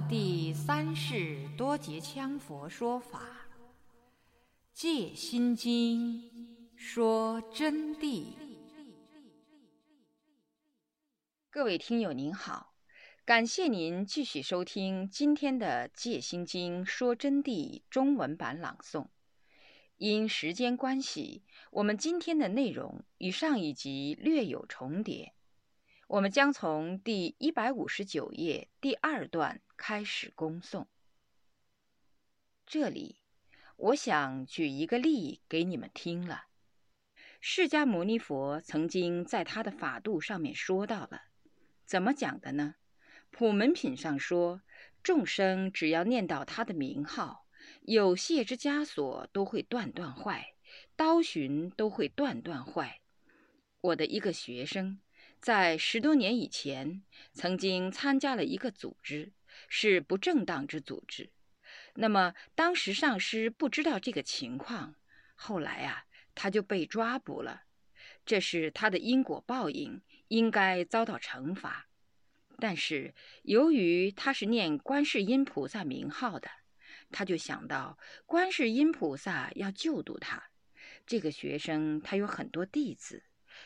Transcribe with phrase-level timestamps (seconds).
[0.00, 3.20] 第三世多杰羌佛说法，
[4.72, 6.22] 《戒心经》
[6.76, 8.34] 说真谛。
[11.50, 12.74] 各位听友您好，
[13.24, 19.06] 感谢您继续收听今天的《戒心经》说真谛中文版朗诵。
[19.96, 25.33] 因时间关系，我们今天的内容与上一集略有重叠。
[26.06, 30.86] 我们将从第一百五十九页第二段开始恭诵。
[32.66, 33.16] 这里，
[33.76, 36.44] 我想举一个例给你们听了。
[37.40, 41.22] 释迦牟尼佛曾经在他的法度上面说到了，
[41.86, 42.76] 怎么讲的呢？
[43.30, 44.60] 普门品上说，
[45.02, 47.46] 众生只要念到他的名号，
[47.82, 50.54] 有谢之枷锁都会断断坏，
[50.96, 53.00] 刀寻都会断断坏。
[53.80, 55.00] 我的一个学生。
[55.44, 57.02] 在十多年以前，
[57.34, 59.34] 曾经参加了一个组织，
[59.68, 61.32] 是不正当之组织。
[61.96, 64.94] 那么当时上师不知道这个情况，
[65.34, 67.64] 后来啊，他就被抓捕了。
[68.24, 71.88] 这是他的因果报应，应该遭到惩罚。
[72.56, 76.48] 但是由于他是念观世音菩萨名号的，
[77.10, 80.42] 他就想到观世音菩萨要救度他。
[81.06, 83.24] 这个学生他有很多弟子，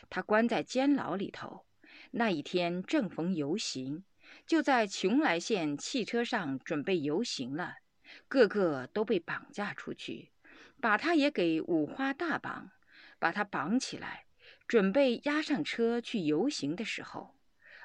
[0.09, 1.67] 他关在监牢里头。
[2.11, 4.03] 那一天正逢游行，
[4.47, 7.75] 就在邛崃县汽车上准备游行了，
[8.27, 10.31] 个个都被绑架出去，
[10.81, 12.71] 把他也给五花大绑，
[13.19, 14.25] 把他绑起来，
[14.67, 17.35] 准备押上车去游行的时候，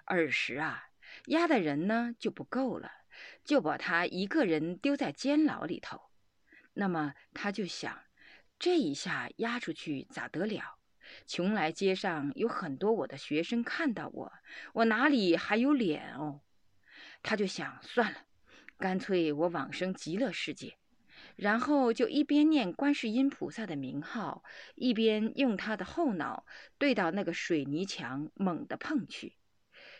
[0.06, 0.88] 尔时啊，
[1.26, 2.90] 押的人呢就不够了，
[3.44, 6.10] 就把他一个人丢在监牢里头。
[6.72, 8.04] 那么他就想，
[8.58, 10.78] 这一下押出去咋得了？
[11.26, 14.32] 邛崃街上有很多我的学生看到我，
[14.72, 16.40] 我哪里还有脸哦？
[17.22, 18.18] 他就想算了，
[18.78, 20.76] 干脆我往生极乐世界，
[21.36, 24.44] 然后就一边念观世音菩萨的名号，
[24.74, 26.44] 一边用他的后脑
[26.78, 29.36] 对到那个水泥墙猛地碰去。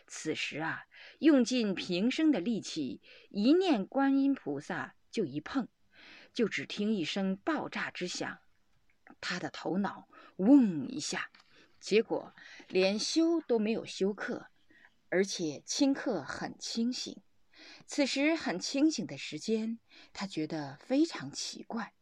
[0.07, 0.85] 此时啊，
[1.17, 5.67] 用尽平生的力气，一念观音菩萨就一碰，
[6.31, 8.37] 就只听一声爆炸之响，
[9.19, 10.07] 他的头脑。
[10.37, 11.29] 嗡一下，
[11.79, 12.33] 结果
[12.67, 14.47] 连休都没有休克，
[15.09, 17.21] 而且顷刻很清醒。
[17.87, 19.79] 此时很清醒的时间，
[20.11, 21.93] 他觉得非常奇怪，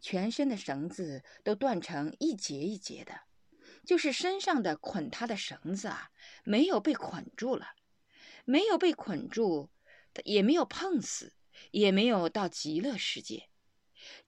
[0.00, 3.20] 全身的绳子都断成一节一节的，
[3.84, 6.10] 就是身上的捆他的绳子啊，
[6.44, 7.74] 没有被捆住了，
[8.44, 9.70] 没有被捆住，
[10.24, 11.34] 也没有碰死，
[11.70, 13.48] 也没有到极乐世界。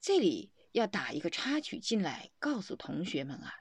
[0.00, 0.50] 这里。
[0.74, 3.54] 要打一个插曲进来，告诉同学们啊，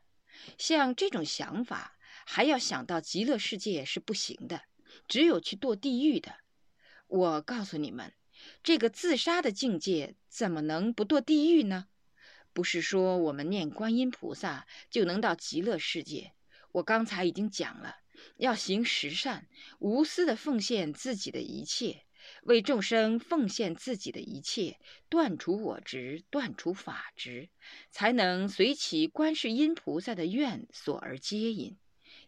[0.58, 4.64] 像这种想法，还要想到极乐世界是不行的，
[5.08, 6.38] 只有去堕地狱的。
[7.06, 8.14] 我告诉你们，
[8.64, 11.86] 这个自杀的境界怎么能不堕地狱呢？
[12.52, 16.34] 不是说我们念观音菩萨就能到极乐世界。
[16.72, 17.98] 我刚才已经讲了，
[18.38, 19.48] 要行十善，
[19.78, 22.06] 无私的奉献自己的一切。
[22.44, 27.50] 为众生奉献自己的一切，断除我执，断除法执，
[27.90, 31.78] 才能随其观世音菩萨的愿所而接引。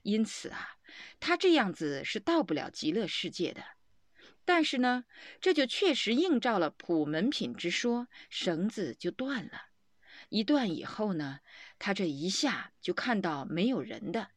[0.03, 0.78] 因此啊，
[1.20, 3.64] 他这样子是到不了极乐世界的。
[4.46, 5.06] 但是呢，
[5.42, 9.70] 这就确实映照了普门品之说，绳子就断了。
[10.30, 11.40] 一断以后呢，
[11.78, 14.30] 他这一下就看到没有人的，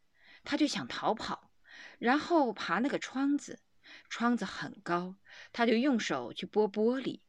[0.43, 1.53] 他就想逃跑，
[1.99, 3.61] 然后爬那个窗子。
[4.09, 5.17] 窗子很高，
[5.53, 7.21] 他就用手去拨玻璃，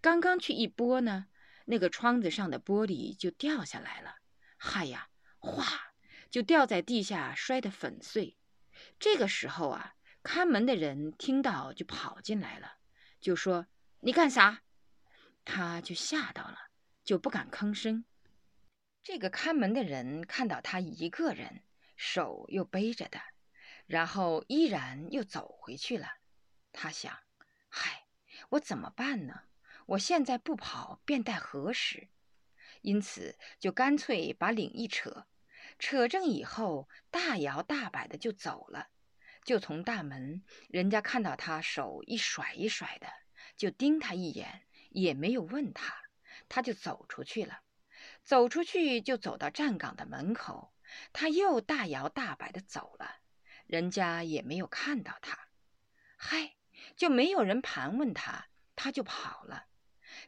[0.00, 1.26] 刚刚去一拨呢，
[1.64, 4.16] 那个窗子上的玻璃就掉下来了。
[4.56, 5.08] 嗨呀，
[5.38, 5.64] 哗，
[6.30, 8.36] 就掉在地下，摔得粉碎。
[8.98, 12.78] 这个时候啊，看门的人听到就跑进来了，
[13.20, 13.66] 就说
[14.00, 14.62] ：“你干啥？”
[15.44, 16.56] 他就吓到了，
[17.04, 18.04] 就不敢吭声。
[19.02, 21.62] 这个看门的人看到他一个人，
[21.96, 23.20] 手又背着的，
[23.86, 26.08] 然后依然又走回去了。
[26.76, 27.18] 他想，
[27.70, 28.06] 嗨，
[28.50, 29.44] 我怎么办呢？
[29.86, 32.10] 我现在不跑，便待何时？
[32.82, 35.26] 因此，就干脆把领一扯，
[35.78, 38.88] 扯正以后，大摇大摆的就走了。
[39.42, 43.08] 就从大门，人家看到他手一甩一甩的，
[43.56, 45.94] 就盯他一眼，也没有问他，
[46.48, 47.62] 他就走出去了。
[48.22, 50.74] 走出去就走到站岗的门口，
[51.14, 53.20] 他又大摇大摆的走了，
[53.66, 55.48] 人家也没有看到他。
[56.18, 56.52] 嗨。
[56.94, 58.46] 就没有人盘问他，
[58.76, 59.66] 他就跑了。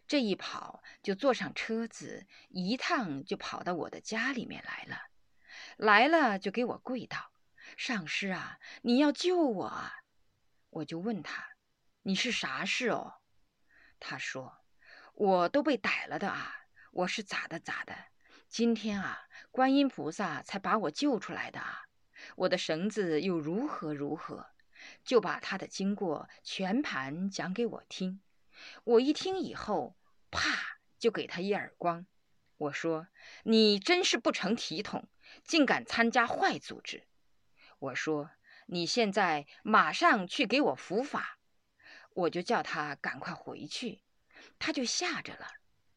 [0.07, 4.99] 这一跑就坐上车子，一趟就跑到我的家里面来了。
[5.77, 7.33] 来了就给我跪道，
[7.77, 9.95] 上师啊，你要救我啊！
[10.71, 11.49] 我就问他，
[12.03, 13.21] 你是啥事哦？”
[14.01, 14.59] 他说
[15.15, 16.55] ：“我都被逮了的啊！
[16.93, 17.95] 我是咋的咋的？
[18.49, 21.87] 今天啊，观音菩萨才把我救出来的啊！
[22.37, 24.51] 我的绳子又如何如何？”
[25.05, 28.21] 就把他的经过全盘讲给我听。
[28.85, 29.97] 我一听以后，
[30.31, 32.07] 啪就给他一耳光。
[32.57, 33.07] 我说
[33.45, 35.09] ：“你真是不成体统，
[35.45, 37.07] 竟敢参加坏组织！”
[37.79, 38.33] 我说
[38.67, 41.39] ：“你现在马上去给我伏法。”
[42.15, 44.03] 我就叫他赶快回去，
[44.59, 45.47] 他就吓着了。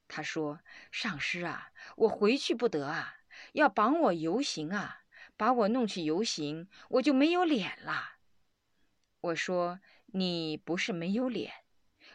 [0.07, 0.59] 他说
[0.91, 3.15] ：“上师啊，我回去不得啊，
[3.53, 5.01] 要绑我游行啊，
[5.35, 8.17] 把我弄去游行，我就没有脸了。”
[9.21, 9.79] 我说
[10.11, 11.53] ：“你不是没有脸，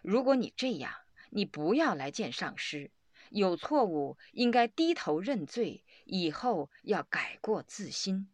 [0.03, 0.93] 如果你这样，
[1.31, 2.91] 你不要来见上师，
[3.31, 8.29] 有错误应该低头认罪，以后要改过自新。”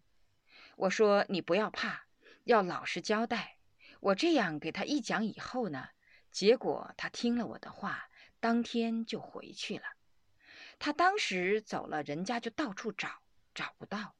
[0.76, 2.06] 我说：“你不要怕，
[2.44, 3.58] 要老实交代。”
[4.00, 5.90] 我这样给他一讲以后呢，
[6.30, 8.08] 结果他听了我的话，
[8.40, 9.84] 当天就回去了。
[10.78, 13.20] 他当时走了，人家就到处找，
[13.54, 14.16] 找不到，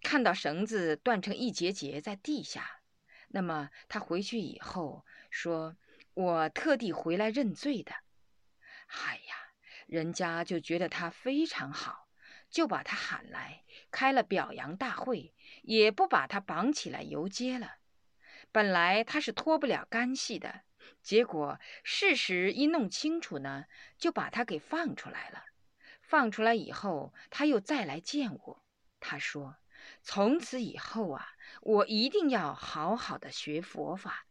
[0.00, 2.77] 看到绳子断成一节节在地下。
[3.28, 5.76] 那么他回去以后说
[6.14, 7.92] ：“我特地回来认罪的。”
[8.88, 9.34] 哎呀，
[9.86, 12.08] 人家就觉得他非常好，
[12.50, 17.76] 就把他喊来开了表扬大会，也不把他绑起来游街了。
[18.50, 20.62] 本来他是脱不了干系的，
[21.02, 23.66] 结果事实一弄清楚呢，
[23.98, 25.44] 就把他给放出来了。
[26.00, 28.64] 放出来以后，他又再来见我。
[28.98, 29.58] 他说
[30.02, 34.26] ：“从此以后啊，我一定要好好的学佛法。”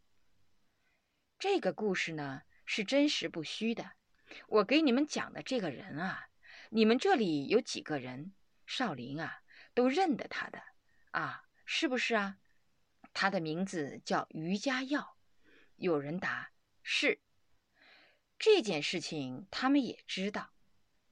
[1.40, 3.92] 这个故事呢是真实不虚的。
[4.48, 6.30] 我给你们讲的这个人啊，
[6.70, 8.34] 你们这里有几个人？
[8.66, 9.42] 少林啊，
[9.74, 10.62] 都认得他的
[11.12, 12.38] 啊，是不是啊？
[13.14, 15.16] 他的名字叫于家耀，
[15.78, 16.52] 有人答
[16.84, 17.22] 是。
[18.38, 20.52] 这件事情他们也知道。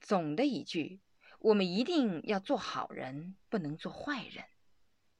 [0.00, 1.00] 总的一句，
[1.38, 4.44] 我们一定要做好人，不能做坏人。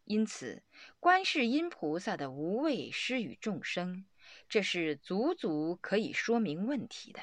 [0.07, 0.63] 因此，
[1.01, 4.07] 观世音菩萨的无畏施与众生，
[4.49, 7.21] 这是足足可以说明问题的。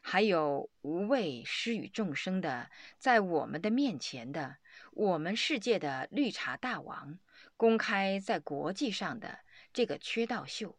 [0.00, 4.56] 还有无畏施与众生的，在我们的面前的，
[4.92, 7.18] 我们世界的绿茶大王。
[7.58, 9.40] 公开在国际上的
[9.72, 10.78] 这个缺道秀，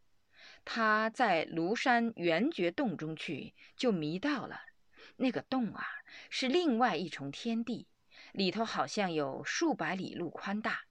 [0.65, 4.61] 他在庐山圆觉洞中去就迷到了。
[5.17, 5.85] 那个洞啊，
[6.29, 7.87] 是另外一重天地，
[8.31, 10.86] 里头好像有数百里路宽大，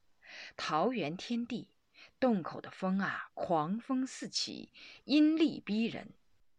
[0.56, 1.70] 桃源天地。
[2.18, 4.72] 洞口的风啊，狂风四起，
[5.04, 6.14] 阴厉逼人。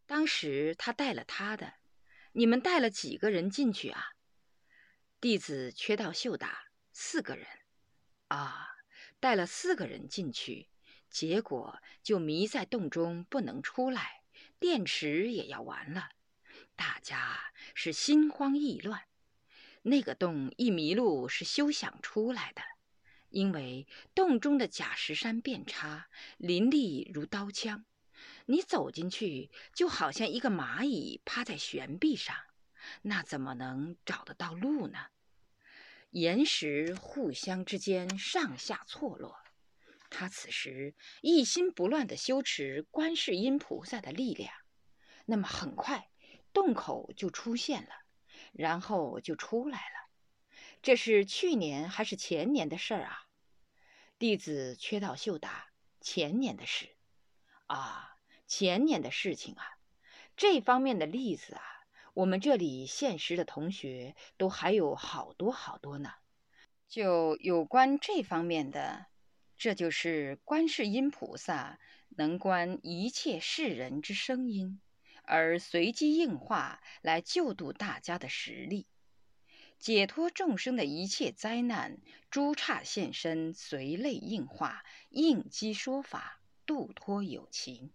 [0.05, 1.73] 当时他带了他的，
[2.33, 4.13] 你们带了几个人进去啊？
[5.19, 7.47] 弟子缺道秀答：四个人。
[8.27, 8.73] 啊。
[9.19, 10.69] 带了四个人进去，
[11.09, 14.21] 结果就迷在洞中不能出来，
[14.59, 16.11] 电池也要完了，
[16.75, 19.07] 大家是心慌意乱。
[19.81, 22.61] 那个洞一迷路是休想出来的，
[23.30, 26.07] 因为洞中的假石山变差，
[26.38, 27.86] 林立如刀枪，
[28.46, 32.36] 你走进去就好像一个蚂蚁趴在悬壁上，
[33.02, 35.07] 那怎么能找得到路呢？
[36.12, 39.38] 岩石互相之间上下错落，
[40.10, 44.54] 他此时一心不乱地修持观世音菩萨的力量，
[45.26, 46.10] 那么很快
[46.54, 47.90] 洞口就出现了，
[48.54, 49.96] 然后就出来了。
[50.81, 53.28] 这是去年还是前年的事儿啊？
[54.19, 55.69] 弟子缺道秀答：
[56.00, 56.90] 前年的事。
[57.66, 59.64] 啊，前年的事情啊，
[60.36, 61.62] 这方面的例子啊。
[62.14, 66.14] 我们这里现实的同学都还有好多好多呢，
[66.88, 69.06] 就有关这方面的，
[69.56, 71.80] 这就是观世音菩萨
[72.10, 74.81] 能观一切世人之声音，
[75.22, 78.88] 而随机应化来救度大家的实力，
[79.80, 81.98] 解脱众生的一切灾难，
[82.30, 87.92] 诸刹现身，随类应化，应机说法，度脱有情。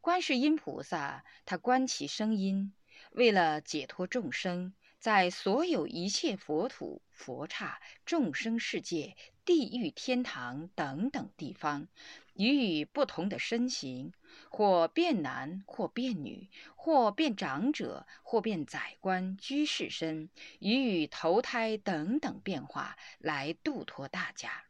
[0.00, 2.72] 观世音菩萨他观其声音。
[3.10, 11.88] 为了解脱众生，在所有一切佛土、佛刹、众生世界、地狱、天堂等等地方，
[12.34, 14.12] 予以不同的身形，
[14.50, 24.64] 或变男，或变女，或变长者，或变宰官、居士身，予以投胎等等变化，来度脱大家。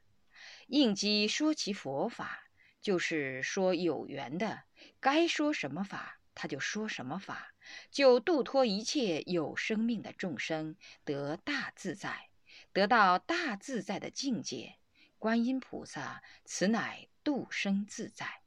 [0.66, 2.44] 应机说其佛法，
[2.80, 4.64] 就是说有缘的，
[5.00, 7.54] 该说什么法，他就说什么法。
[7.90, 12.28] 就度脱一切有生命的众生，得大自在，
[12.74, 14.76] 得到大自在的境界。
[15.18, 18.43] 观音菩萨，此乃度生自在。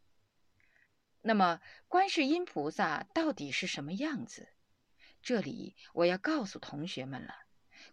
[1.21, 4.49] 那么，观世音菩萨到底是什么样子？
[5.21, 7.33] 这里我要告诉同学们了：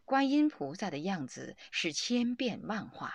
[0.05, 3.15] 观音菩萨的样子是千变万化，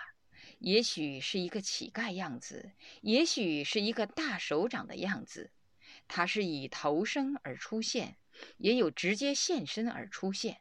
[0.58, 5.52] 也许是一个乞丐样子，也许是一个大手掌的样子。
[6.06, 8.16] 他是以投生而出现，
[8.58, 10.60] 也有直接现身而出现。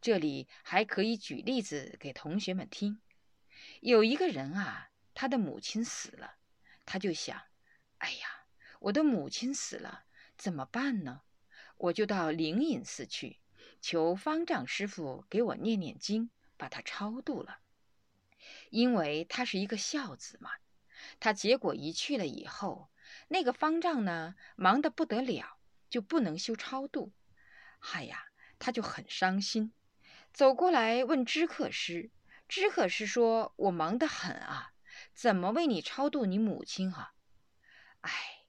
[0.00, 3.00] 这里还可以举例子给同学们听。
[3.80, 6.36] 有一个人啊，他的母亲死了，
[6.84, 7.40] 他就想：
[7.98, 8.39] 哎呀，
[8.80, 10.04] 我的母亲死了，
[10.36, 11.22] 怎么办呢？
[11.76, 13.38] 我就到灵隐寺去，
[13.80, 17.60] 求方丈师傅给我念念经，把他超度了。
[18.70, 20.50] 因为他是一个孝子嘛。
[21.18, 22.90] 他结果一去了以后，
[23.28, 25.58] 那个方丈呢，忙得不得了，
[25.88, 27.12] 就不能修超度。
[27.78, 28.26] 嗨呀，
[28.58, 29.72] 他就很伤心。
[30.32, 32.10] 走过来问知客师，
[32.48, 34.72] 知客师说：“我忙得很啊，
[35.12, 37.12] 怎么为你超度你母亲啊？”
[38.02, 38.39] 哎，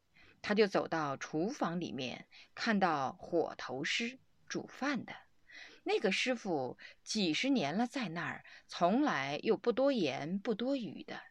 [0.42, 5.14] 他就走到厨房里面，看到火头师煮饭的
[5.84, 11.22] 那个师傅，几十年了在那儿，从来又不多言不多语的，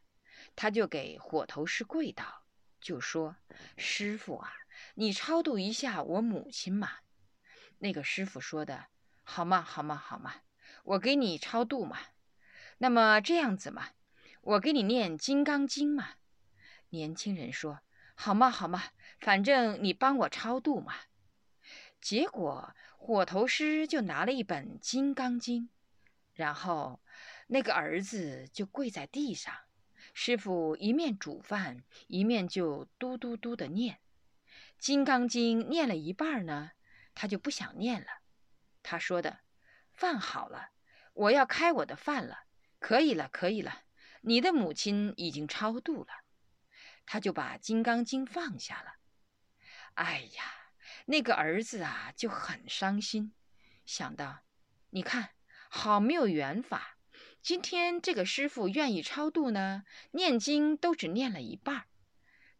[0.56, 2.44] 他就给火头师跪倒，
[2.80, 3.36] 就说
[3.76, 4.52] ：“师傅啊，
[4.94, 6.98] 你超度一下我母亲嘛。”
[7.78, 8.86] 那个师傅说的。
[9.22, 10.34] 好嘛，好嘛，好嘛，
[10.82, 11.98] 我给你超度嘛。
[12.78, 13.90] 那么这样子嘛，
[14.40, 16.14] 我给你念《金刚经》嘛。
[16.88, 17.80] 年轻人说
[18.16, 18.82] ：“好嘛，好嘛，
[19.20, 20.94] 反正你帮我超度嘛。”
[22.00, 25.64] 结果火头师就拿了一本《金刚经》，
[26.32, 27.00] 然后
[27.48, 29.54] 那个儿子就跪在地上，
[30.14, 33.96] 师傅一面煮饭，一面就嘟嘟嘟的念
[34.78, 36.72] 《金刚经》，念了一半呢，
[37.14, 38.06] 他就不想念了。
[38.82, 39.40] 他说的
[39.92, 40.70] ：“饭好了，
[41.12, 42.44] 我要开我的饭了。
[42.78, 43.82] 可以了，可以了。
[44.22, 46.24] 你的母亲已经超度了。”
[47.04, 48.94] 他就把《金刚经》放下了。
[50.00, 50.42] 哎呀，
[51.04, 53.34] 那个儿子啊就很伤心，
[53.84, 54.40] 想到：
[54.88, 55.32] 你看，
[55.68, 56.96] 好没有缘法。
[57.42, 61.84] 今天这个师傅愿意超度呢，念经都只念了一半。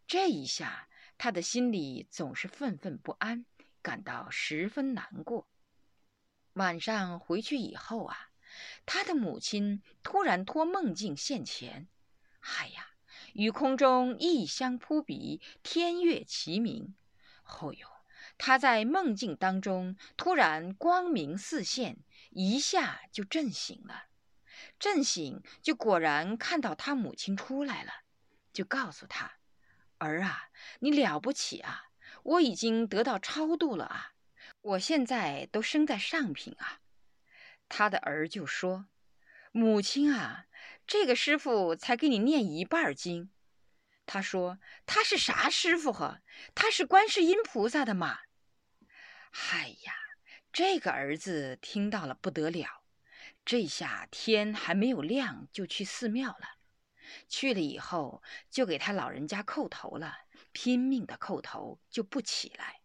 [0.07, 3.47] 这一下，他的心里总是愤愤不安，
[3.81, 5.49] 感到十分难过。
[6.53, 8.33] 晚上回去以后啊，
[8.85, 11.89] 他的母亲突然托梦境现前。
[12.39, 12.91] 嗨呀，
[13.33, 16.95] 与空中异香扑鼻，天乐齐鸣。
[17.61, 17.89] 哦哟，
[18.39, 21.99] 他在梦境当中突然光明四现，
[22.31, 24.05] 一下就震醒了。
[24.79, 27.93] 震醒就果然看到他母亲出来了，
[28.53, 29.39] 就告诉他
[29.99, 31.91] ：“儿啊，你了不起啊！
[32.23, 34.13] 我已经得到超度了啊！”
[34.63, 36.81] 我现在都生在上品啊，
[37.69, 38.87] 他的儿就说
[39.53, 40.47] ：“母亲啊，
[40.87, 43.31] 这个师傅才给你念一半经。”
[44.13, 46.21] 他说：“他是啥师傅呵？
[46.53, 48.19] 他是观世音菩萨的嘛。”
[49.31, 49.95] 嗨呀，
[50.53, 52.83] 这个儿子听到了不得了，
[53.45, 56.59] 这下天还没有亮就去寺庙了。
[57.29, 60.13] 去了以后就给他老人家叩头了，
[60.51, 62.81] 拼命的叩头就不起来。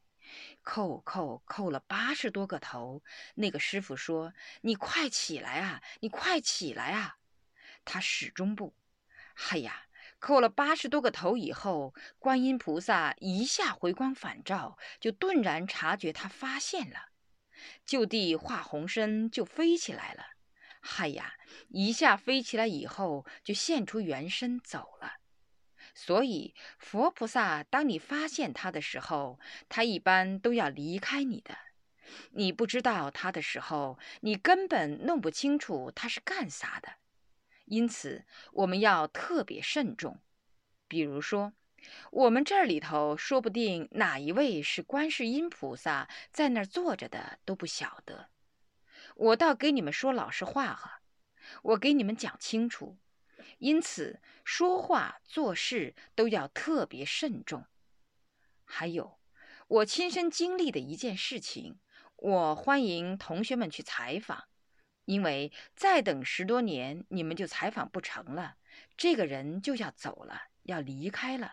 [0.63, 3.01] 叩叩叩了八十多个头，
[3.33, 7.17] 那个师傅说：“你快起来啊，你快起来啊！”
[7.83, 8.75] 他始终不。
[9.49, 9.87] 哎呀，
[10.19, 17.09] 叩了八十多个头以后，观音菩萨一下回光返照，就顿然察觉他发现了，
[17.85, 20.23] 就地化红身就飞起来了。
[20.81, 21.33] 嗨呀，
[21.69, 25.13] 一下飞起来以后，就现出原身走了。
[25.93, 31.55] 所以，佛菩萨当你发现他的时候，他一般都要离开你的。
[32.31, 36.89] 你不知道他的时候，你根本弄不清楚他是干啥的。
[37.65, 40.21] 因此，我们要特别慎重。
[40.87, 41.53] 比如说，
[42.11, 48.29] 我们这里头说不定哪一位是观世音菩萨在那儿坐着的都不晓得。
[49.15, 51.01] 我倒给你们说老实话哈，
[51.63, 52.97] 我给你们讲清楚。
[53.59, 57.65] 因此，说话做事都要特别慎重。
[58.63, 59.19] 还有，
[59.67, 61.79] 我亲身经历的一件事情，
[62.17, 64.45] 我欢迎同学们去采访。
[65.05, 68.57] 因为再等十多年，你们就采访不成了，
[68.97, 71.51] 这个人就要走了，要离开了。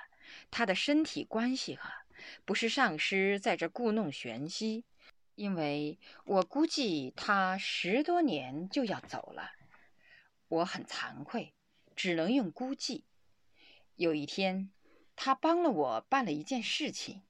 [0.50, 2.04] 他的身体关系啊，
[2.44, 4.84] 不是上师在这故弄玄虚，
[5.34, 9.50] 因为我估计他十多年就要走了，
[10.48, 11.54] 我很惭愧。
[11.94, 13.04] 只能用估计。
[13.96, 14.70] 有一天，
[15.14, 17.22] 他帮了我办了一件事情。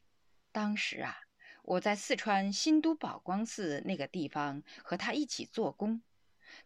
[0.53, 1.17] 当时啊，
[1.65, 6.01] 我在四川新都宝光寺那个地方和他一起做工，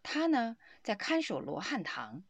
[0.07, 2.23] 他呢在看守罗汉堂。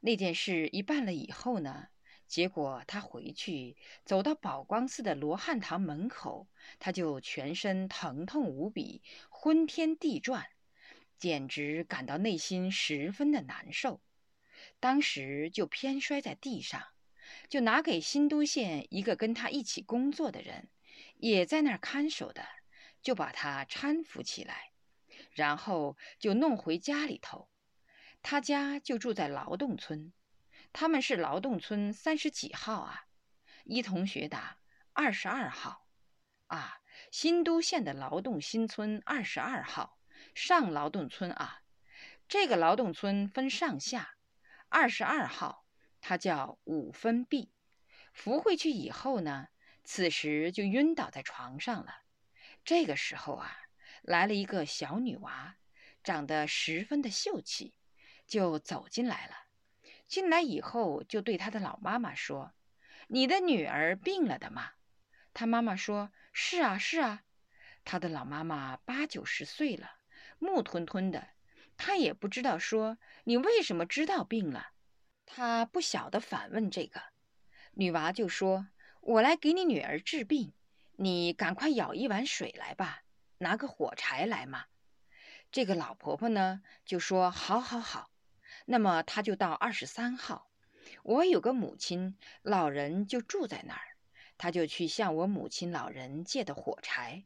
[0.00, 1.88] 那件事一办了以后呢，
[2.26, 10.46] 结果他回去走到宝光寺的罗汉堂门口，他就全身疼痛无比，昏天地转，
[11.18, 14.00] 简直感到内心十分的难受。
[14.80, 16.82] 当时就偏摔在地上，
[17.48, 20.68] 就拿给新都县一个跟他一起工作的人，
[21.18, 22.44] 也在那儿看守的，
[23.02, 24.71] 就把他搀扶起来，
[25.32, 27.48] 然后就弄回家里头。
[28.22, 30.12] 他家就住在劳动村。
[30.72, 33.06] 他们是劳动村三十几号啊？
[33.64, 34.58] 一同学答：
[34.92, 35.86] 二十二号。
[36.46, 39.98] 啊，新都县的劳动新村二十二号
[40.34, 41.62] 上劳动村啊。
[42.28, 44.14] 这个劳动村分上下，
[44.68, 45.66] 二十二号，
[46.00, 47.52] 它叫五分币。
[48.12, 49.48] 扶回去以后呢，
[49.84, 52.02] 此时就晕倒在床上了。
[52.64, 53.58] 这个时候啊，
[54.02, 55.56] 来了一个小女娃，
[56.04, 57.74] 长得十分的秀气，
[58.26, 59.34] 就走进来了。
[60.06, 62.52] 进来以后，就对她的老妈妈说
[63.08, 64.72] ：“你的女儿病了的吗？”
[65.32, 67.22] 她妈妈说：“是啊，是啊。”
[67.84, 69.90] 她的老妈妈八九十岁了，
[70.38, 71.28] 木吞吞的，
[71.76, 74.72] 她也不知道说你为什么知道病了。
[75.24, 77.00] 他不晓得反问这个
[77.72, 78.68] 女娃，就说
[79.00, 80.52] ：“我来给你女儿治病，
[80.96, 83.02] 你赶快舀一碗水来吧，
[83.42, 84.64] 拿个火柴来嘛。”
[85.52, 88.10] 这个老婆婆呢，就说：“好，好，好。”
[88.64, 90.50] 那么她就到二十三号，
[91.02, 93.82] 我有个母亲老人就住在那儿，
[94.38, 97.24] 她就去向我母亲老人借的火柴，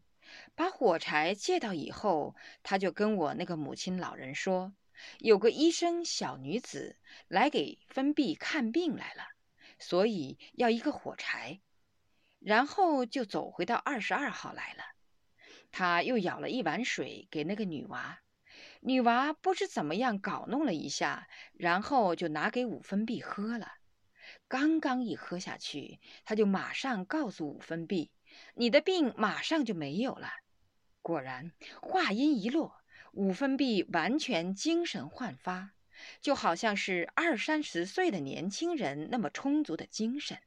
[0.54, 4.72] 把火柴借到以后，他就跟我那个母亲老人说，
[5.18, 6.96] 有个医生小女子
[7.28, 9.24] 来给分币看病来了，
[9.78, 11.60] 所以要一个火柴，
[12.40, 14.84] 然后就走回到二十二号来了，
[15.78, 18.18] 他又舀了一碗水给那个女娃。
[18.80, 23.74] 女娃不知怎么样搞弄了一下，然后就拿给五分币喝了。
[24.48, 28.10] 刚刚一喝下去，他就马上告诉五分币
[28.56, 30.30] ：“你的病马上就没有了。”
[31.02, 32.80] 果然，话音一落，
[33.12, 35.72] 五分币完全精神焕发，
[36.22, 40.38] 就好像是二三十岁的年轻人那么充足的精神。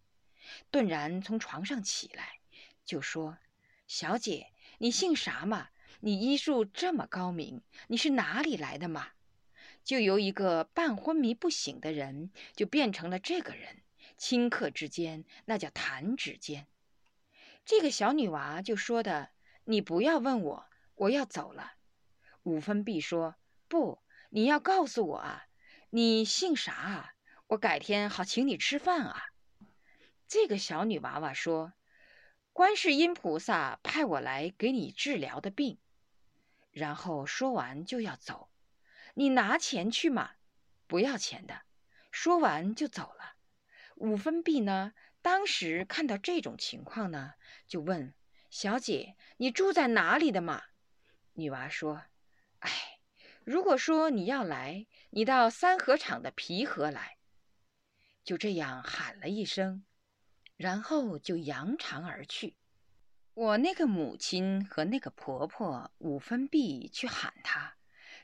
[0.72, 2.39] 顿然从床上起来，
[2.84, 3.38] 就说
[3.86, 4.48] ：“小姐，
[4.80, 5.70] 你姓啥嘛？”
[6.02, 9.10] 你医术这么高明，你是哪里来的嘛？
[9.84, 13.82] 就由一个半昏迷不醒的人，就变成了这个人，
[14.18, 16.68] 顷刻之间，那叫弹指间。
[17.65, 19.32] 这个小女娃就说的
[19.65, 20.65] ：“你不要问我，
[20.96, 21.74] 我要走了。”
[22.44, 23.36] 五分币说
[23.68, 25.48] ：“不，你要告诉我啊，
[25.89, 27.13] 你姓啥啊？
[27.48, 29.22] 我改天好请你吃饭啊。”
[30.30, 31.74] 这个小女娃娃说
[32.51, 35.79] ：“观世音菩萨派我来给你治疗的病。”
[36.71, 38.49] 然后说完就要走，
[39.15, 40.31] 你拿钱去嘛，
[40.88, 41.63] 不要钱的。
[42.12, 43.35] 说完就走了。
[43.95, 47.33] 五分币呢，当时看到这种情况呢，
[47.67, 48.13] 就问
[48.49, 50.63] 小姐：“你住在哪里的嘛？”
[51.33, 52.03] 女娃说
[52.59, 52.99] ：“哎，
[53.43, 57.17] 如果说你要来，你到三合场的皮河来。”
[58.23, 59.83] 就这样喊了一声，
[60.60, 62.58] 然后就扬长而去。
[63.34, 67.78] 我那个母亲和那个婆婆五分币去喊她，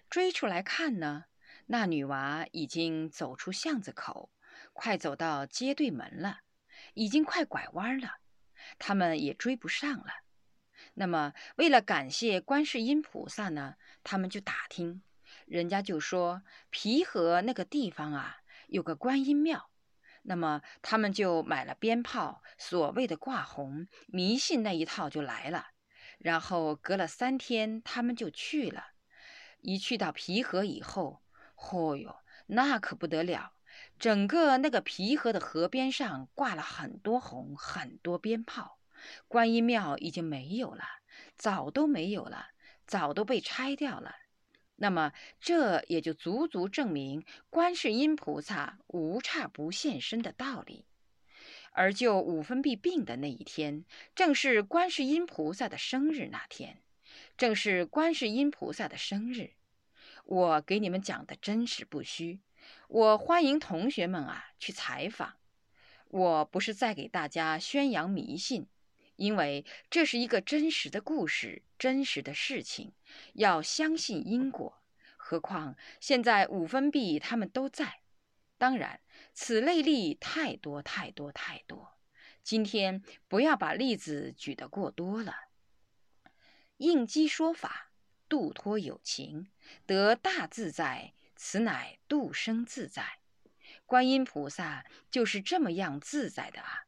[0.09, 1.27] 追出来看呢，
[1.67, 4.33] 那女娃已经走出巷子口，
[4.73, 6.41] 快走到街对门了，
[6.93, 8.15] 已经快拐弯了，
[8.77, 10.07] 他们也追不上了。
[10.95, 15.01] 那么为了感谢观世音菩萨呢，他们就打听，
[15.45, 19.69] 人家就说皮河那个地方啊，有个观音庙。
[20.27, 25.67] 那么他们就买了鞭炮，所谓的挂红，迷信那一套就来了。
[26.17, 28.87] 然后隔了三天，他们就去了。
[29.61, 31.21] 一去到皮河以后，
[31.55, 33.53] 嚯哟，那可不得了！
[33.99, 38.79] 整个那个皮河的河边上挂了很多红，很多鞭炮。
[39.27, 40.83] 观音庙已经没有了，
[41.37, 42.47] 早都没有了，
[42.87, 44.15] 早都被拆掉了。
[44.77, 50.85] 那么，这也就足足证明观世音菩萨无差不现身的道理。
[51.71, 56.81] 而就五分币病的那一天，正是观世音菩萨的生日那天，
[57.37, 59.51] 正是观世音菩萨的生日。
[60.25, 62.39] 我给你们讲的真实不虚，
[62.87, 65.35] 我欢迎同学们啊去采访。
[66.07, 68.67] 我不是在给大家宣扬迷信。
[69.15, 72.93] 因为这是一个真实的故事，真实的事情，
[73.33, 74.81] 要相信因果。
[75.17, 78.01] 何况现在五分币他们都在，
[78.57, 79.01] 当然
[79.33, 81.97] 此类例太多太多太多。
[82.43, 85.35] 今天不要把例子举得过多了。
[86.77, 87.91] 应机说法，
[88.29, 89.47] 度脱有情，
[89.87, 93.19] 得大自在，此乃度生自在。
[93.87, 96.84] 观音菩萨就是这么样自在的啊！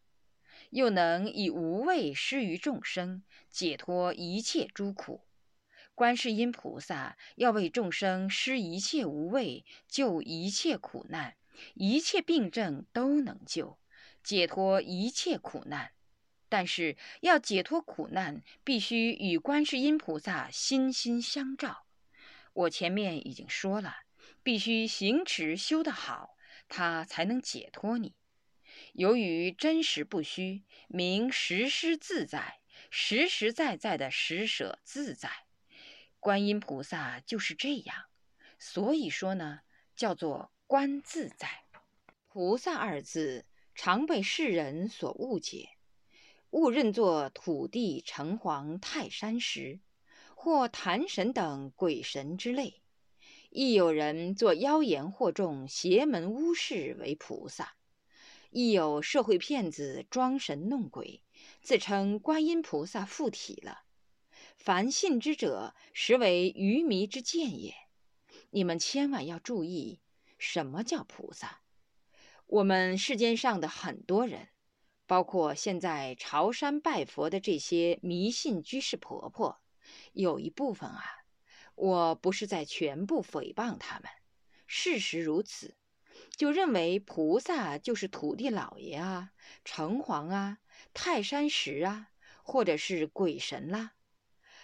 [0.70, 5.26] 又能以无畏施于众生，解脱一切诸苦。
[5.96, 11.36] 观世音菩萨要为众生施一切无畏，救一切苦难，
[11.74, 13.80] 一切病症都能救，
[14.24, 15.92] 解脱一切苦难。
[16.50, 21.86] 但是要解脱苦难，必须与观世音菩萨心心相照。
[22.54, 23.96] 我前面已经说了，
[24.44, 26.36] 必须行持修得好，
[26.70, 28.14] 他才能解脱你。
[28.98, 35.30] 由于真实不虚，名实施自在，实实在在的实舍自在。
[36.20, 37.96] 观音菩萨就是这样，
[38.58, 39.60] 所以说呢，
[39.96, 41.48] 叫做观自在。
[42.28, 45.70] 菩萨二字常被世人所误解，
[46.50, 49.80] 误认作土地、城隍、泰山石，
[50.34, 52.82] 或坛神等鬼神之类。
[53.52, 57.77] 亦有人作妖言惑众、邪门巫事为菩萨。
[58.50, 61.22] 亦有社会骗子装神弄鬼，
[61.62, 63.84] 自称观音菩萨附体了。
[64.56, 67.74] 凡信之者，实为愚迷之见也。
[68.52, 70.00] 你们千万要注意，
[70.38, 71.62] 什么叫菩萨？
[72.46, 74.50] 我们世间上的很多人，
[75.06, 79.62] 包括现在朝山拜佛的这些迷信居士婆婆，
[80.14, 81.04] 有一部分啊，
[81.76, 84.10] 我不是在全部诽谤他们，
[84.66, 85.76] 事实如此。
[86.38, 89.32] 就认为菩萨就是土地老爷啊、
[89.66, 90.60] 城隍啊、
[90.94, 92.12] 泰山石啊，
[92.44, 93.94] 或者是鬼神啦。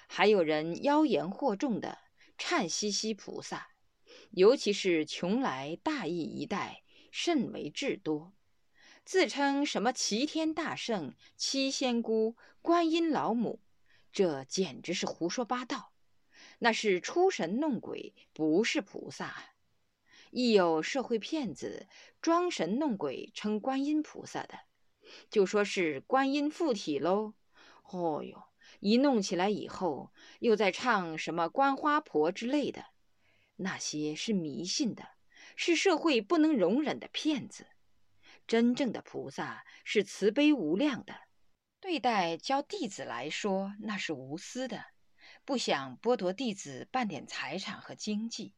[0.07, 1.97] 还有人妖言惑众的
[2.37, 3.69] 颤兮兮菩萨，
[4.29, 8.33] 尤其是邛崃大邑一带甚为至多，
[9.03, 13.59] 自称什么齐天大圣、七仙姑、观音老母，
[14.11, 15.91] 这简直是胡说八道，
[16.59, 19.52] 那是出神弄鬼，不是菩萨。
[20.35, 21.87] 亦有社会骗子
[22.19, 24.61] 装神弄鬼，称观音菩萨的，
[25.29, 27.35] 就说是观音附体喽。
[27.83, 28.45] 哦哟，
[28.79, 32.87] 一弄起来以后，又在唱什么观花婆之类的，
[33.57, 35.09] 那些是迷信的，
[35.55, 37.67] 是社会不能容忍的骗子。
[38.47, 41.13] 真正的菩萨是慈悲无量的，
[41.79, 44.85] 对待教弟子来说，那是无私的，
[45.45, 48.55] 不想剥夺弟子半点财产和经济。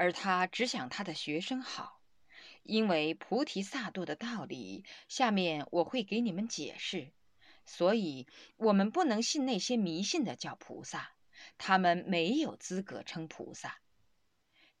[0.00, 2.00] 而他只想他的学生好，
[2.62, 7.12] 因为菩提萨埵的道理，下面我会给你们解释。
[7.66, 11.12] 所以，我们不能信那些迷信的叫菩萨，
[11.58, 13.78] 他们没有资格称菩萨。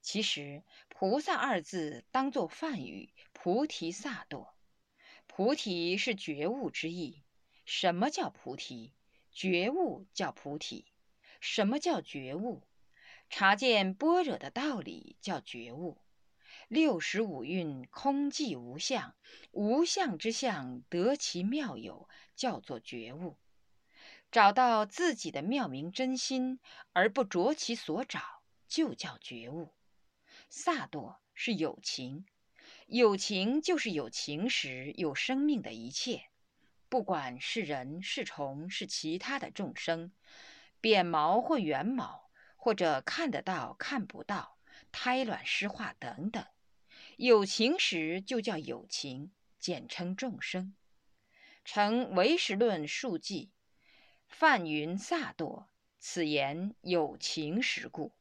[0.00, 4.54] 其实，菩萨二字当作梵语，菩提萨埵。
[5.26, 7.22] 菩提是觉悟之意。
[7.66, 8.94] 什么叫菩提？
[9.30, 10.86] 觉悟叫菩提。
[11.42, 12.62] 什么叫觉悟？
[13.30, 16.02] 察见般若的道理叫觉悟，
[16.66, 19.14] 六十五蕴空寂无相，
[19.52, 23.38] 无相之相得其妙有，叫做觉悟。
[24.32, 26.58] 找到自己的妙明真心
[26.92, 29.74] 而不着其所找，就叫觉悟。
[30.48, 32.26] 萨埵是有情，
[32.86, 36.24] 有情就是有情时有生命的一切，
[36.88, 40.10] 不管是人是虫是其他的众生，
[40.80, 42.28] 扁毛或圆毛。
[42.62, 44.58] 或者看得到看不到，
[44.92, 46.44] 胎卵湿化等等，
[47.16, 50.76] 有情时就叫有情，简称众生。
[51.64, 53.50] 成唯识论述记，
[54.28, 55.68] 梵云萨埵，
[55.98, 58.12] 此言有情时故。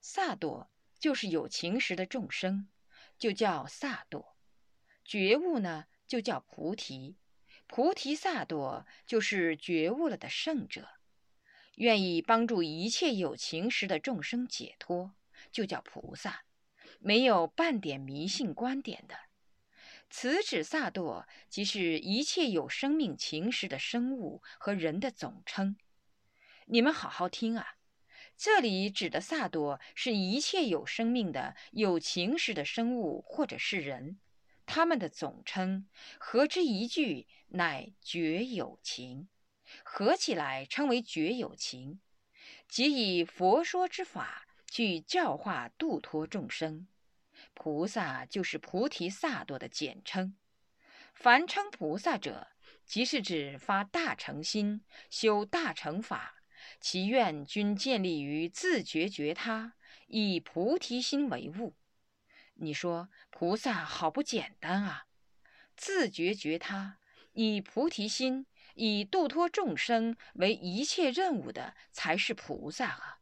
[0.00, 0.68] 萨埵
[1.00, 2.68] 就是有情时的众生，
[3.18, 4.36] 就叫萨埵。
[5.04, 7.16] 觉悟呢，就叫菩提。
[7.66, 10.99] 菩提萨埵就是觉悟了的圣者。
[11.80, 15.14] 愿意帮助一切有情时的众生解脱，
[15.50, 16.44] 就叫菩萨，
[16.98, 19.16] 没有半点迷信观点的。
[20.10, 25.76] 此指萨埵，即是一切有生命情时的生物和人的总称。
[26.66, 27.66] 你们好好听啊，
[28.36, 34.20] 这里指的萨埵是一切有生命的有情时的生物或者是人，
[34.66, 35.88] 他们的总称
[36.18, 39.30] 合之一句，乃觉有情。
[39.84, 42.00] 合起来称为觉有情，
[42.68, 42.84] 即
[43.18, 46.86] 以佛说之法去教化度脱众生。
[47.54, 50.36] 菩萨就是菩提萨埵的简称。
[51.14, 52.48] 凡称菩萨者，
[52.86, 56.42] 即是指发大乘心、修大乘法，
[56.80, 59.74] 其愿均建立于自觉觉他，
[60.06, 61.74] 以菩提心为物。
[62.54, 65.06] 你说菩萨好不简单啊！
[65.76, 66.98] 自觉觉他，
[67.32, 68.46] 以菩提心。
[68.74, 73.18] 以度脱众生为一切任务的，才是菩萨啊！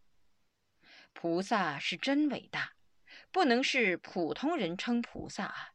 [1.12, 2.74] 菩萨是真伟大，
[3.30, 5.74] 不能是普通人称菩萨啊！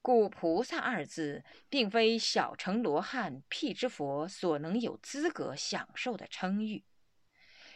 [0.00, 6.84] 故“菩萨”二字，并非小乘罗汉、辟支佛所能有资格享受的称誉，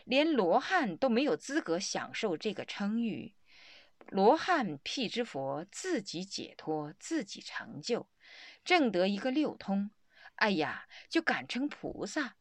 [0.05, 3.35] 连罗汉都没有资格享受这个称誉。
[4.09, 8.09] 罗汉、辟支佛自己解脱，自己成就，
[8.65, 9.91] 正得一个六通，
[10.43, 12.35] 哎呀，就敢称菩萨，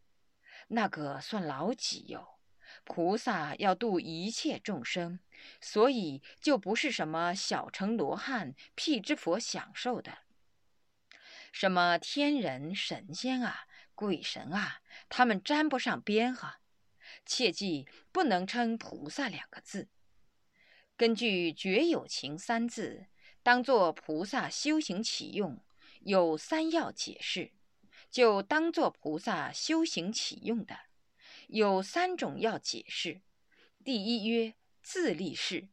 [0.70, 2.40] 那个算老几哟？
[2.84, 5.20] 菩萨要度一切众生，
[5.62, 10.18] 所以就不是什么小乘罗汉、辟支佛享受的。
[11.52, 16.62] 什么天人、神仙啊、鬼神啊，他们沾不上边哈。
[17.24, 19.90] 切记不能称菩萨两个字。
[20.98, 23.06] 根据“绝有情”三字，
[23.44, 25.64] 当作菩萨修行起用，
[26.00, 27.52] 有三要解释，
[28.12, 30.78] 就当作菩萨修行起用的。
[31.48, 33.22] 有三种要解释。
[33.84, 35.70] 第一曰自立事，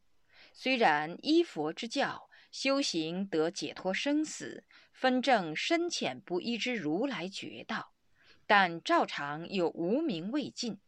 [0.53, 7.93] 虽然依佛之教修行得解脱生死、分正深浅不一之如来觉道，
[8.47, 10.81] 但照常有无明未尽。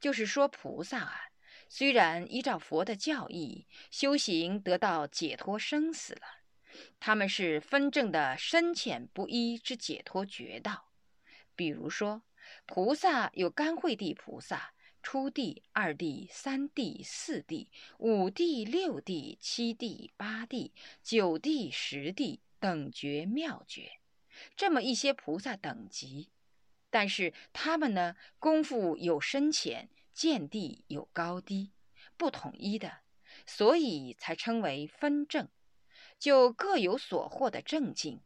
[0.00, 1.20] 就是说，菩萨啊，
[1.68, 6.43] 虽然依照佛的教义修行得到解脱生死了，
[7.00, 10.90] 他们是分正的深浅不一之解脱绝道。
[11.54, 12.22] 比如说。
[12.66, 23.92] 菩萨有甘慧地菩萨、初地、二地、三地、四地、五地、六地、七地、八地、九地、十地等觉妙觉，
[24.54, 26.28] 这么一些菩萨等级。
[26.90, 31.72] 但是他们呢，功夫有深浅，见地有高低，
[32.18, 32.98] 不统一的，
[33.46, 35.48] 所以才称为分正，
[36.18, 38.20] 就各有所获的正境，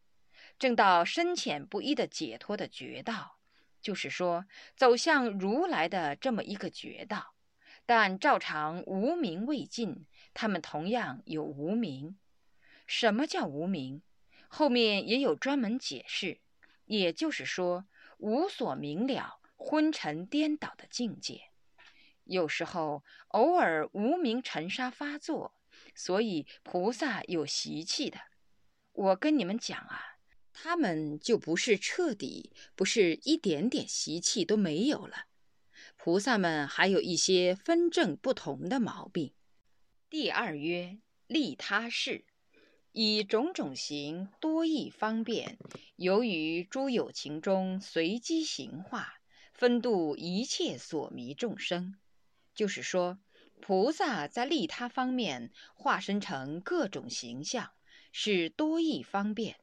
[0.59, 3.39] 正到深浅不一的解脱的觉道。
[3.81, 4.45] 就是说，
[4.77, 7.35] 走向如来的这么一个绝道，
[7.87, 12.19] 但照常无名未尽，他们同样有无名。
[12.87, 14.03] 什么叫无名？
[14.49, 16.41] 后面也有专门解释。
[16.87, 21.51] 也就是说，无所明了、昏沉颠倒的境界。
[22.25, 25.55] 有时候偶尔无名尘沙发作，
[25.99, 28.19] 所以菩萨有习气的。
[28.93, 30.15] 我跟你们讲啊。
[30.61, 35.27] 他们就不是彻底，不是一点点习气都没有了。
[35.97, 39.33] 菩萨们还有一些分正不同的毛病。
[40.11, 42.25] 第二曰利他事，
[42.91, 45.59] 以种种行多义方便，
[45.95, 49.21] 由于诸有情中随机行化，
[49.55, 51.95] 分度一切所迷众生。
[52.53, 53.21] 就是说，
[53.61, 57.73] 菩萨在利他方面化身成各种形象，
[58.13, 59.57] 是多义方便。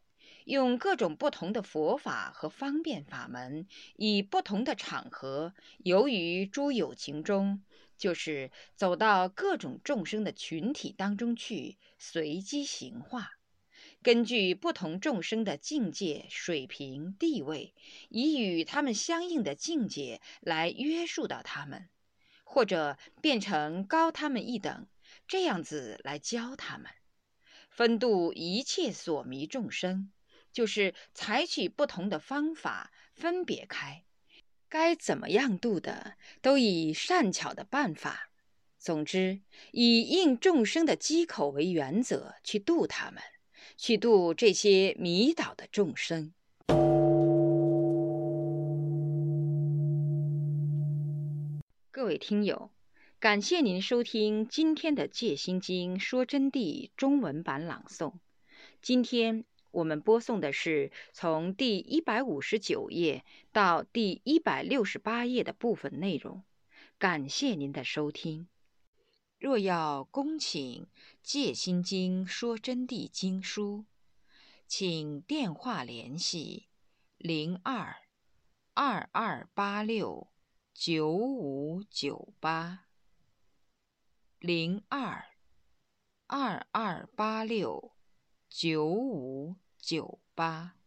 [0.46, 7.64] 用各种不同的佛法和方便法门，以不同的场合，由于诸有情中，
[7.98, 13.32] 就是走到各种众生的群体当中去，随机行化，
[14.04, 17.74] 根据不同众生的境界、水平、地位，
[18.10, 21.90] 以与他们相应的境界来约束到他们，
[22.46, 24.88] 或者变成高他们一等，
[25.28, 26.90] 这样子来教他们，
[27.70, 30.14] 分度一切所迷众生。
[30.54, 34.06] 就是采取不同的方法分别开，
[34.70, 38.30] 该怎么样度的，都以善巧的办法。
[38.80, 39.42] 总之，
[39.74, 43.22] 以应众生的机口为原则去度他们，
[43.76, 46.34] 去度这些迷倒的众生。
[52.06, 52.70] 各位听友，
[53.20, 58.14] 感谢您收听今天的《戒心经说真谛》中文版朗诵。
[58.80, 59.44] 今天。
[59.72, 66.44] 我们播送的是从第一百五十九页到第一百六十八页的部分内容，
[67.00, 68.48] 感谢您的收听。
[69.40, 70.84] 若要恭请
[71.24, 73.86] 《戒心经说真谛》经书，
[74.68, 76.68] 请电话联系
[77.18, 77.96] 零二
[78.76, 80.28] 二二八六
[80.76, 82.86] 九五九八
[84.38, 85.26] 零二
[86.28, 87.94] 二二八六
[88.50, 89.56] 九五。
[89.86, 90.85] 九八。